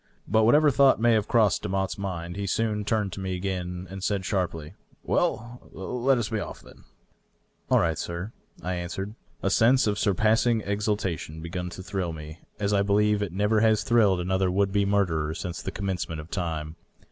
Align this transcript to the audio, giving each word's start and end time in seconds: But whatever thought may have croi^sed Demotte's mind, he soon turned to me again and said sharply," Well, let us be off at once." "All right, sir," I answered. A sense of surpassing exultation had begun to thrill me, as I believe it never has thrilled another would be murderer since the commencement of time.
But 0.27 0.45
whatever 0.45 0.71
thought 0.71 0.99
may 0.99 1.13
have 1.13 1.27
croi^sed 1.27 1.61
Demotte's 1.61 1.95
mind, 1.95 2.35
he 2.35 2.47
soon 2.47 2.83
turned 2.85 3.13
to 3.13 3.19
me 3.19 3.35
again 3.35 3.85
and 3.87 4.03
said 4.03 4.25
sharply," 4.25 4.73
Well, 5.03 5.61
let 5.73 6.17
us 6.17 6.29
be 6.29 6.39
off 6.39 6.65
at 6.65 6.73
once." 6.73 6.85
"All 7.69 7.77
right, 7.79 7.99
sir," 7.99 8.31
I 8.63 8.73
answered. 8.73 9.13
A 9.43 9.51
sense 9.51 9.85
of 9.85 9.99
surpassing 9.99 10.61
exultation 10.61 11.35
had 11.35 11.43
begun 11.43 11.69
to 11.69 11.83
thrill 11.83 12.13
me, 12.13 12.39
as 12.59 12.73
I 12.73 12.81
believe 12.81 13.21
it 13.21 13.31
never 13.31 13.59
has 13.59 13.83
thrilled 13.83 14.19
another 14.19 14.49
would 14.49 14.71
be 14.71 14.85
murderer 14.85 15.35
since 15.35 15.61
the 15.61 15.69
commencement 15.69 16.19
of 16.19 16.31
time. 16.31 16.77